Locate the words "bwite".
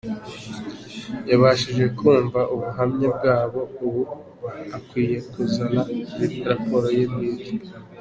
7.11-7.51